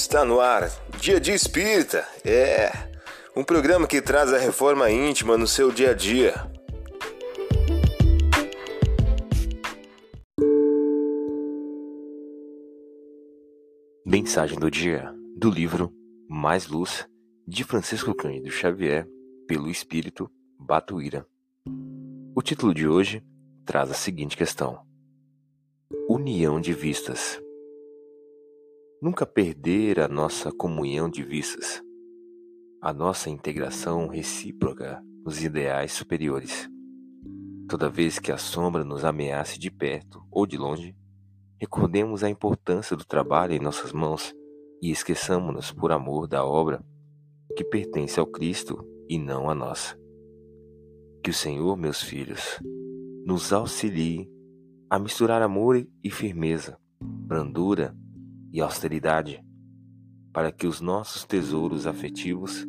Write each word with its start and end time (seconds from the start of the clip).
Está 0.00 0.24
no 0.24 0.38
ar, 0.38 0.70
Dia 1.00 1.18
de 1.18 1.32
Espírita. 1.32 2.06
É 2.24 2.70
um 3.34 3.42
programa 3.42 3.84
que 3.84 4.00
traz 4.00 4.32
a 4.32 4.38
reforma 4.38 4.88
íntima 4.88 5.36
no 5.36 5.46
seu 5.46 5.72
dia 5.72 5.90
a 5.90 5.92
dia. 5.92 6.34
Mensagem 14.06 14.56
do 14.56 14.70
dia 14.70 15.12
do 15.36 15.50
livro 15.50 15.92
Mais 16.30 16.68
Luz 16.68 17.04
de 17.44 17.64
Francisco 17.64 18.14
Cândido 18.14 18.52
Xavier, 18.52 19.04
pelo 19.48 19.68
Espírito 19.68 20.30
Batuíra. 20.56 21.26
O 22.36 22.40
título 22.40 22.72
de 22.72 22.86
hoje 22.86 23.20
traz 23.66 23.90
a 23.90 23.94
seguinte 23.94 24.36
questão: 24.36 24.80
União 26.08 26.60
de 26.60 26.72
vistas. 26.72 27.40
Nunca 29.00 29.24
perder 29.24 30.00
a 30.00 30.08
nossa 30.08 30.50
comunhão 30.50 31.08
de 31.08 31.22
vistas, 31.22 31.80
a 32.82 32.92
nossa 32.92 33.30
integração 33.30 34.08
recíproca 34.08 35.00
nos 35.24 35.40
ideais 35.40 35.92
superiores. 35.92 36.68
Toda 37.68 37.88
vez 37.88 38.18
que 38.18 38.32
a 38.32 38.36
sombra 38.36 38.84
nos 38.84 39.04
ameace 39.04 39.56
de 39.56 39.70
perto 39.70 40.26
ou 40.32 40.44
de 40.44 40.56
longe, 40.56 40.96
recordemos 41.60 42.24
a 42.24 42.28
importância 42.28 42.96
do 42.96 43.04
trabalho 43.04 43.52
em 43.52 43.60
nossas 43.60 43.92
mãos 43.92 44.34
e 44.82 44.90
esqueçamos-nos 44.90 45.70
por 45.70 45.92
amor 45.92 46.26
da 46.26 46.44
obra 46.44 46.84
que 47.56 47.62
pertence 47.62 48.18
ao 48.18 48.26
Cristo 48.26 48.84
e 49.08 49.16
não 49.16 49.48
a 49.48 49.54
nossa. 49.54 49.96
Que 51.22 51.30
o 51.30 51.34
Senhor, 51.34 51.76
meus 51.76 52.02
filhos, 52.02 52.58
nos 53.24 53.52
auxilie 53.52 54.28
a 54.90 54.98
misturar 54.98 55.40
amor 55.40 55.86
e 56.02 56.10
firmeza, 56.10 56.76
brandura 57.00 57.96
e 58.06 58.07
austeridade, 58.56 59.44
para 60.32 60.50
que 60.50 60.66
os 60.66 60.80
nossos 60.80 61.24
tesouros 61.24 61.86
afetivos 61.86 62.66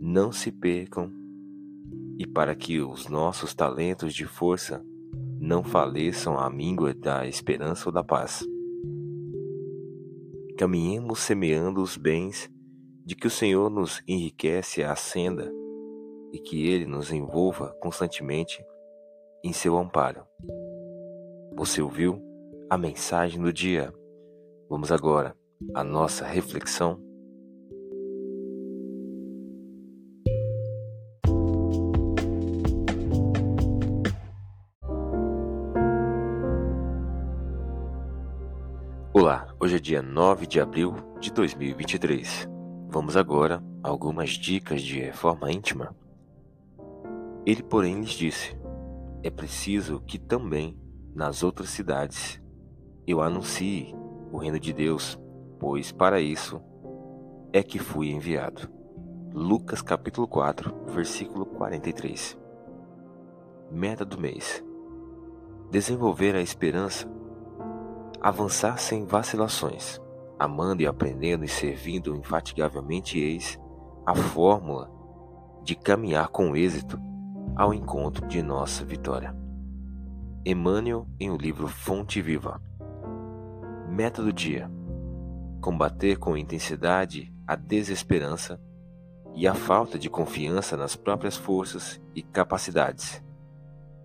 não 0.00 0.30
se 0.30 0.52
percam 0.52 1.12
e 2.18 2.26
para 2.26 2.54
que 2.54 2.80
os 2.80 3.08
nossos 3.08 3.54
talentos 3.54 4.14
de 4.14 4.26
força 4.26 4.84
não 5.40 5.62
faleçam 5.62 6.38
à 6.38 6.50
míngua 6.50 6.92
da 6.92 7.26
esperança 7.26 7.88
ou 7.88 7.92
da 7.92 8.02
paz. 8.02 8.44
Caminhemos 10.58 11.20
semeando 11.20 11.80
os 11.80 11.96
bens 11.96 12.50
de 13.04 13.14
que 13.14 13.26
o 13.26 13.30
Senhor 13.30 13.70
nos 13.70 14.02
enriquece 14.06 14.82
a 14.82 14.94
senda 14.96 15.50
e 16.32 16.38
que 16.38 16.66
Ele 16.66 16.84
nos 16.84 17.12
envolva 17.12 17.74
constantemente 17.80 18.62
em 19.42 19.52
seu 19.52 19.78
amparo. 19.78 20.24
Você 21.56 21.80
ouviu 21.80 22.20
a 22.68 22.76
mensagem 22.76 23.40
do 23.40 23.52
dia? 23.52 23.94
Vamos 24.70 24.92
agora 24.92 25.34
à 25.74 25.82
nossa 25.82 26.26
reflexão. 26.26 27.00
Olá, 39.14 39.48
hoje 39.58 39.76
é 39.76 39.78
dia 39.78 40.02
9 40.02 40.46
de 40.46 40.60
abril 40.60 40.94
de 41.18 41.32
2023. 41.32 42.46
Vamos 42.90 43.16
agora 43.16 43.64
a 43.82 43.88
algumas 43.88 44.32
dicas 44.32 44.82
de 44.82 45.00
reforma 45.00 45.50
íntima. 45.50 45.96
Ele, 47.46 47.62
porém, 47.62 48.00
lhes 48.00 48.10
disse: 48.10 48.54
É 49.22 49.30
preciso 49.30 50.02
que 50.06 50.18
também 50.18 50.78
nas 51.14 51.42
outras 51.42 51.70
cidades 51.70 52.38
eu 53.06 53.22
anuncie 53.22 53.96
o 54.30 54.38
reino 54.38 54.58
de 54.58 54.72
Deus, 54.72 55.18
pois 55.58 55.92
para 55.92 56.20
isso 56.20 56.60
é 57.52 57.62
que 57.62 57.78
fui 57.78 58.10
enviado. 58.10 58.68
Lucas 59.32 59.82
capítulo 59.82 60.26
4, 60.26 60.74
versículo 60.86 61.46
43. 61.46 62.38
Meta 63.70 64.04
do 64.04 64.18
mês: 64.18 64.64
desenvolver 65.70 66.34
a 66.34 66.40
esperança, 66.40 67.06
avançar 68.20 68.78
sem 68.78 69.04
vacilações, 69.04 70.00
amando 70.38 70.82
e 70.82 70.86
aprendendo 70.86 71.44
e 71.44 71.48
servindo 71.48 72.16
infatigavelmente 72.16 73.18
eis 73.18 73.58
a 74.06 74.14
fórmula 74.14 74.90
de 75.62 75.74
caminhar 75.74 76.28
com 76.28 76.56
êxito 76.56 76.98
ao 77.54 77.74
encontro 77.74 78.26
de 78.26 78.42
nossa 78.42 78.84
vitória. 78.84 79.36
Emmanuel 80.46 81.06
em 81.20 81.30
o 81.30 81.36
livro 81.36 81.68
Fonte 81.68 82.22
Viva. 82.22 82.62
Meta 83.98 84.22
do 84.22 84.32
dia: 84.32 84.70
combater 85.60 86.18
com 86.18 86.36
intensidade 86.36 87.34
a 87.44 87.56
desesperança 87.56 88.60
e 89.34 89.44
a 89.44 89.54
falta 89.54 89.98
de 89.98 90.08
confiança 90.08 90.76
nas 90.76 90.94
próprias 90.94 91.36
forças 91.36 92.00
e 92.14 92.22
capacidades. 92.22 93.20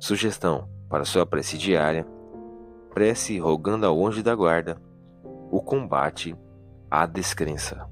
Sugestão 0.00 0.66
para 0.88 1.04
sua 1.04 1.26
prece 1.26 1.58
diária: 1.58 2.06
prece 2.94 3.38
rogando 3.38 3.84
ao 3.84 4.06
anjo 4.06 4.22
da 4.22 4.34
guarda 4.34 4.80
o 5.50 5.60
combate 5.60 6.34
à 6.90 7.04
descrença. 7.04 7.86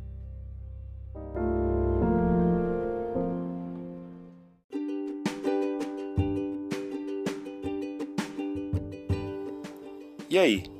E 10.31 10.39
aí, 10.39 10.80